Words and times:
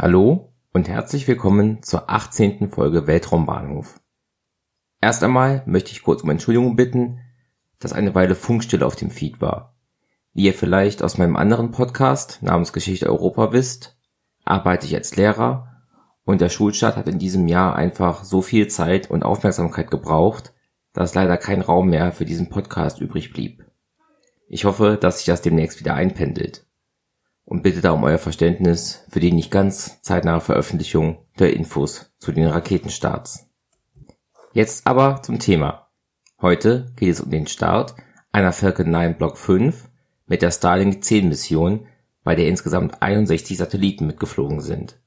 Hallo 0.00 0.52
und 0.72 0.88
herzlich 0.88 1.26
willkommen 1.26 1.82
zur 1.82 2.08
18. 2.08 2.68
Folge 2.68 3.08
Weltraumbahnhof. 3.08 3.98
Erst 5.00 5.24
einmal 5.24 5.64
möchte 5.66 5.90
ich 5.90 6.04
kurz 6.04 6.22
um 6.22 6.30
Entschuldigung 6.30 6.76
bitten, 6.76 7.18
dass 7.80 7.92
eine 7.92 8.14
Weile 8.14 8.36
Funkstille 8.36 8.86
auf 8.86 8.94
dem 8.94 9.10
Feed 9.10 9.40
war. 9.40 9.74
Wie 10.34 10.44
ihr 10.44 10.54
vielleicht 10.54 11.02
aus 11.02 11.18
meinem 11.18 11.34
anderen 11.34 11.72
Podcast 11.72 12.44
namens 12.44 12.72
Geschichte 12.72 13.08
Europa 13.08 13.50
wisst, 13.50 13.98
arbeite 14.44 14.86
ich 14.86 14.94
als 14.94 15.16
Lehrer 15.16 15.82
und 16.22 16.40
der 16.40 16.48
Schulstart 16.48 16.96
hat 16.96 17.08
in 17.08 17.18
diesem 17.18 17.48
Jahr 17.48 17.74
einfach 17.74 18.22
so 18.22 18.40
viel 18.40 18.68
Zeit 18.68 19.10
und 19.10 19.24
Aufmerksamkeit 19.24 19.90
gebraucht, 19.90 20.54
dass 20.92 21.16
leider 21.16 21.36
kein 21.36 21.60
Raum 21.60 21.90
mehr 21.90 22.12
für 22.12 22.24
diesen 22.24 22.50
Podcast 22.50 23.00
übrig 23.00 23.32
blieb. 23.32 23.64
Ich 24.46 24.64
hoffe, 24.64 24.96
dass 24.96 25.16
sich 25.18 25.26
das 25.26 25.42
demnächst 25.42 25.80
wieder 25.80 25.94
einpendelt 25.94 26.67
und 27.48 27.62
bitte 27.62 27.80
da 27.80 27.92
um 27.92 28.04
euer 28.04 28.18
Verständnis 28.18 29.04
für 29.08 29.20
die 29.20 29.32
nicht 29.32 29.50
ganz 29.50 30.02
zeitnahe 30.02 30.40
Veröffentlichung 30.40 31.24
der 31.38 31.54
Infos 31.54 32.12
zu 32.18 32.30
den 32.30 32.46
Raketenstarts. 32.46 33.48
Jetzt 34.52 34.86
aber 34.86 35.22
zum 35.22 35.38
Thema. 35.38 35.88
Heute 36.42 36.92
geht 36.96 37.08
es 37.08 37.22
um 37.22 37.30
den 37.30 37.46
Start 37.46 37.94
einer 38.32 38.52
Falcon 38.52 38.90
9 38.90 39.16
Block 39.16 39.38
5 39.38 39.88
mit 40.26 40.42
der 40.42 40.50
Starlink 40.50 41.02
10 41.02 41.30
Mission, 41.30 41.86
bei 42.22 42.34
der 42.34 42.48
insgesamt 42.48 43.00
61 43.00 43.56
Satelliten 43.56 44.06
mitgeflogen 44.06 44.60
sind. 44.60 45.00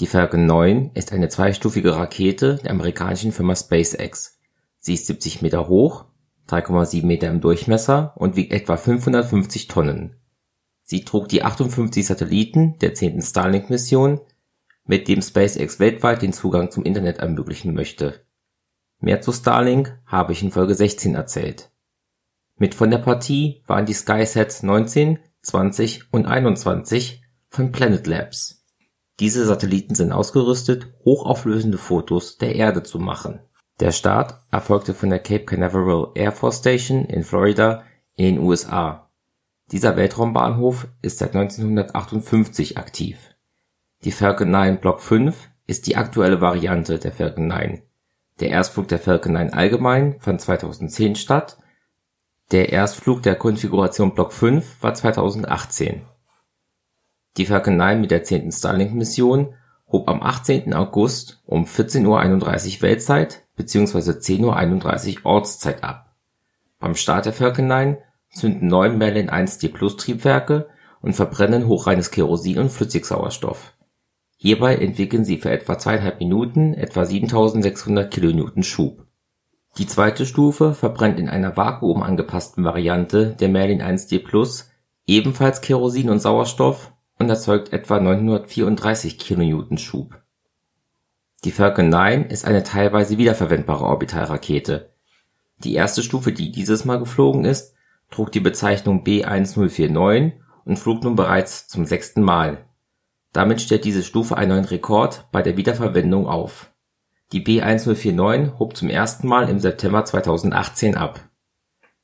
Die 0.00 0.06
Falcon 0.06 0.46
9 0.46 0.92
ist 0.94 1.12
eine 1.12 1.28
zweistufige 1.28 1.96
Rakete 1.96 2.60
der 2.62 2.70
amerikanischen 2.70 3.32
Firma 3.32 3.56
SpaceX. 3.56 4.38
Sie 4.78 4.94
ist 4.94 5.08
70 5.08 5.42
Meter 5.42 5.66
hoch, 5.66 6.04
3,7 6.48 7.04
Meter 7.04 7.28
im 7.28 7.40
Durchmesser 7.40 8.12
und 8.14 8.36
wiegt 8.36 8.52
etwa 8.52 8.76
550 8.76 9.66
Tonnen. 9.66 10.20
Sie 10.86 11.04
trug 11.04 11.28
die 11.28 11.42
58 11.42 12.06
Satelliten 12.06 12.78
der 12.78 12.92
zehnten 12.92 13.22
Starlink-Mission, 13.22 14.20
mit 14.84 15.08
dem 15.08 15.22
SpaceX 15.22 15.80
weltweit 15.80 16.20
den 16.20 16.34
Zugang 16.34 16.70
zum 16.70 16.84
Internet 16.84 17.18
ermöglichen 17.18 17.72
möchte. 17.72 18.26
Mehr 19.00 19.22
zu 19.22 19.32
Starlink 19.32 19.98
habe 20.04 20.32
ich 20.32 20.42
in 20.42 20.50
Folge 20.50 20.74
16 20.74 21.14
erzählt. 21.14 21.70
Mit 22.56 22.74
von 22.74 22.90
der 22.90 22.98
Partie 22.98 23.62
waren 23.66 23.86
die 23.86 23.94
SkySats 23.94 24.62
19, 24.62 25.18
20 25.40 26.12
und 26.12 26.26
21 26.26 27.22
von 27.48 27.72
Planet 27.72 28.06
Labs. 28.06 28.62
Diese 29.20 29.46
Satelliten 29.46 29.94
sind 29.94 30.12
ausgerüstet, 30.12 30.92
hochauflösende 31.04 31.78
Fotos 31.78 32.36
der 32.36 32.56
Erde 32.56 32.82
zu 32.82 32.98
machen. 32.98 33.40
Der 33.80 33.92
Start 33.92 34.38
erfolgte 34.50 34.92
von 34.92 35.08
der 35.08 35.18
Cape 35.18 35.46
Canaveral 35.46 36.08
Air 36.14 36.32
Force 36.32 36.58
Station 36.58 37.06
in 37.06 37.24
Florida 37.24 37.84
in 38.16 38.36
den 38.36 38.38
USA 38.38 39.03
dieser 39.70 39.96
Weltraumbahnhof 39.96 40.88
ist 41.02 41.18
seit 41.18 41.34
1958 41.34 42.78
aktiv. 42.78 43.18
Die 44.04 44.12
Falcon 44.12 44.50
9 44.50 44.80
Block 44.80 45.00
5 45.00 45.50
ist 45.66 45.86
die 45.86 45.96
aktuelle 45.96 46.40
Variante 46.40 46.98
der 46.98 47.12
Falcon 47.12 47.46
9. 47.46 47.82
Der 48.40 48.50
Erstflug 48.50 48.88
der 48.88 48.98
Falcon 48.98 49.32
9 49.32 49.52
allgemein 49.52 50.20
fand 50.20 50.40
2010 50.40 51.16
statt, 51.16 51.58
der 52.50 52.72
Erstflug 52.72 53.22
der 53.22 53.36
Konfiguration 53.36 54.14
Block 54.14 54.32
5 54.32 54.82
war 54.82 54.92
2018. 54.92 56.02
Die 57.38 57.46
Falcon 57.46 57.76
9 57.76 58.00
mit 58.00 58.10
der 58.10 58.22
10. 58.22 58.52
Starlink-Mission 58.52 59.54
hob 59.90 60.08
am 60.08 60.22
18. 60.22 60.74
August 60.74 61.42
um 61.46 61.64
14:31 61.64 62.76
Uhr 62.76 62.82
Weltzeit 62.82 63.46
bzw. 63.56 64.18
10:31 64.18 65.18
Uhr 65.20 65.26
Ortszeit 65.26 65.82
ab. 65.82 66.14
Beim 66.78 66.94
Start 66.94 67.26
der 67.26 67.32
Falcon 67.32 67.66
9 67.66 67.96
zünden 68.34 68.68
neun 68.68 68.98
Merlin 68.98 69.30
1D+-Triebwerke 69.30 70.68
und 71.00 71.14
verbrennen 71.14 71.68
hochreines 71.68 72.10
Kerosin 72.10 72.58
und 72.58 72.70
Flüssigsauerstoff. 72.70 73.74
Hierbei 74.36 74.76
entwickeln 74.76 75.24
sie 75.24 75.38
für 75.38 75.50
etwa 75.50 75.78
zweieinhalb 75.78 76.18
Minuten 76.18 76.74
etwa 76.74 77.04
7600 77.04 78.12
kN 78.12 78.62
Schub. 78.62 79.06
Die 79.78 79.86
zweite 79.86 80.26
Stufe 80.26 80.74
verbrennt 80.74 81.18
in 81.18 81.28
einer 81.28 81.56
vakuumangepassten 81.56 82.64
Variante 82.64 83.34
der 83.40 83.48
Merlin 83.48 83.82
1D+ 83.82 84.64
ebenfalls 85.06 85.60
Kerosin 85.60 86.10
und 86.10 86.20
Sauerstoff 86.20 86.92
und 87.18 87.28
erzeugt 87.28 87.72
etwa 87.72 88.00
934 88.00 89.18
kN 89.18 89.78
Schub. 89.78 90.20
Die 91.44 91.50
Falcon 91.50 91.88
9 91.88 92.26
ist 92.26 92.44
eine 92.44 92.62
teilweise 92.62 93.18
wiederverwendbare 93.18 93.84
Orbitalrakete. 93.84 94.94
Die 95.58 95.74
erste 95.74 96.02
Stufe, 96.02 96.32
die 96.32 96.50
dieses 96.50 96.84
Mal 96.84 96.98
geflogen 96.98 97.44
ist 97.44 97.73
trug 98.14 98.30
die 98.30 98.40
Bezeichnung 98.40 99.02
B1049 99.02 100.32
und 100.64 100.78
flog 100.78 101.02
nun 101.02 101.16
bereits 101.16 101.66
zum 101.66 101.84
sechsten 101.84 102.22
Mal. 102.22 102.64
Damit 103.32 103.60
stellt 103.60 103.84
diese 103.84 104.04
Stufe 104.04 104.36
einen 104.36 104.50
neuen 104.50 104.64
Rekord 104.64 105.26
bei 105.32 105.42
der 105.42 105.56
Wiederverwendung 105.56 106.28
auf. 106.28 106.70
Die 107.32 107.44
B1049 107.44 108.58
hob 108.60 108.76
zum 108.76 108.88
ersten 108.88 109.26
Mal 109.26 109.48
im 109.48 109.58
September 109.58 110.04
2018 110.04 110.96
ab. 110.96 111.28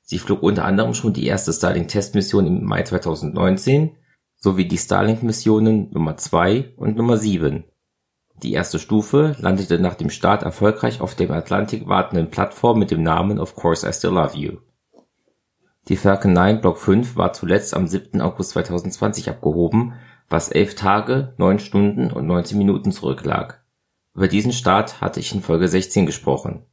Sie 0.02 0.18
flog 0.18 0.42
unter 0.42 0.64
anderem 0.64 0.94
schon 0.94 1.12
die 1.12 1.26
erste 1.26 1.52
Starlink-Testmission 1.52 2.46
im 2.46 2.64
Mai 2.64 2.82
2019 2.82 3.96
sowie 4.36 4.66
die 4.66 4.78
Starlink-Missionen 4.78 5.92
Nummer 5.92 6.16
2 6.16 6.72
und 6.76 6.96
Nummer 6.96 7.18
7. 7.18 7.62
Die 8.42 8.52
erste 8.52 8.80
Stufe 8.80 9.36
landete 9.38 9.78
nach 9.78 9.94
dem 9.94 10.10
Start 10.10 10.42
erfolgreich 10.42 11.00
auf 11.00 11.14
der 11.14 11.28
im 11.28 11.32
Atlantik 11.34 11.86
wartenden 11.86 12.30
Plattform 12.30 12.80
mit 12.80 12.90
dem 12.90 13.04
Namen 13.04 13.38
Of 13.38 13.54
Course 13.54 13.88
I 13.88 13.92
Still 13.92 14.14
Love 14.14 14.36
You 14.36 14.69
die 15.90 15.96
Falcon 15.96 16.32
9 16.32 16.60
Block 16.60 16.78
5 16.78 17.16
war 17.16 17.32
zuletzt 17.32 17.74
am 17.74 17.88
7. 17.88 18.20
August 18.20 18.50
2020 18.50 19.28
abgehoben, 19.28 19.94
was 20.28 20.48
elf 20.48 20.76
Tage, 20.76 21.34
neun 21.36 21.58
Stunden 21.58 22.12
und 22.12 22.28
19 22.28 22.56
Minuten 22.56 22.92
zurücklag. 22.92 23.64
Über 24.14 24.28
diesen 24.28 24.52
Start 24.52 25.00
hatte 25.00 25.18
ich 25.18 25.34
in 25.34 25.42
Folge 25.42 25.66
16 25.66 26.06
gesprochen. 26.06 26.64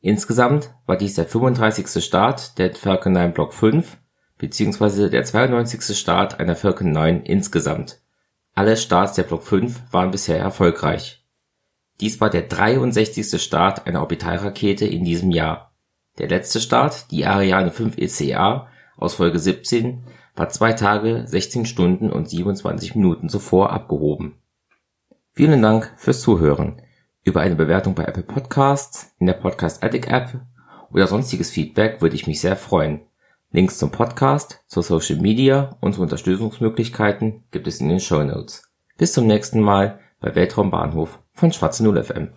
Insgesamt 0.00 0.74
war 0.86 0.96
dies 0.96 1.16
der 1.16 1.26
35. 1.26 2.02
Start 2.02 2.58
der 2.58 2.74
Falcon 2.74 3.12
9 3.12 3.34
Block 3.34 3.52
5 3.52 3.98
bzw. 4.38 5.10
der 5.10 5.24
92. 5.24 5.94
Start 5.94 6.40
einer 6.40 6.56
Falcon 6.56 6.92
9 6.92 7.24
insgesamt. 7.24 8.00
Alle 8.54 8.78
Starts 8.78 9.12
der 9.12 9.24
Block 9.24 9.42
5 9.42 9.92
waren 9.92 10.10
bisher 10.10 10.38
erfolgreich. 10.38 11.22
Dies 12.00 12.22
war 12.22 12.30
der 12.30 12.42
63. 12.42 13.38
Start 13.38 13.86
einer 13.86 14.00
Orbitalrakete 14.00 14.86
in 14.86 15.04
diesem 15.04 15.30
Jahr 15.30 15.71
der 16.18 16.28
letzte 16.28 16.60
Start, 16.60 17.10
die 17.10 17.24
Ariane 17.24 17.70
5 17.70 17.96
ECA 17.98 18.68
aus 18.96 19.14
Folge 19.14 19.38
17, 19.38 20.04
war 20.36 20.48
zwei 20.48 20.72
Tage, 20.72 21.24
16 21.26 21.66
Stunden 21.66 22.10
und 22.10 22.28
27 22.28 22.94
Minuten 22.94 23.28
zuvor 23.28 23.70
abgehoben. 23.70 24.38
Vielen 25.32 25.62
Dank 25.62 25.92
fürs 25.96 26.20
Zuhören. 26.20 26.82
Über 27.24 27.40
eine 27.40 27.54
Bewertung 27.54 27.94
bei 27.94 28.04
Apple 28.04 28.22
Podcasts, 28.22 29.14
in 29.18 29.26
der 29.26 29.34
Podcast 29.34 29.82
Addict 29.82 30.08
App 30.08 30.40
oder 30.90 31.06
sonstiges 31.06 31.50
Feedback 31.50 32.02
würde 32.02 32.16
ich 32.16 32.26
mich 32.26 32.40
sehr 32.40 32.56
freuen. 32.56 33.00
Links 33.50 33.78
zum 33.78 33.90
Podcast, 33.90 34.62
zur 34.66 34.82
Social 34.82 35.20
Media 35.20 35.76
und 35.80 35.94
zu 35.94 36.02
Unterstützungsmöglichkeiten 36.02 37.44
gibt 37.50 37.66
es 37.66 37.80
in 37.80 37.88
den 37.88 38.00
Show 38.00 38.22
Notes. 38.22 38.64
Bis 38.96 39.12
zum 39.12 39.26
nächsten 39.26 39.60
Mal 39.60 40.00
bei 40.20 40.34
Weltraumbahnhof 40.34 41.18
von 41.34 41.52
Schwarze 41.52 41.84
Null 41.84 42.02
FM. 42.02 42.30